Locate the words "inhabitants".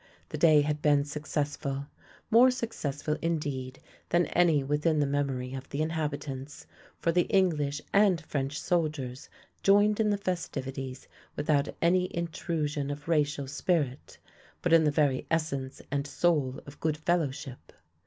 5.83-6.65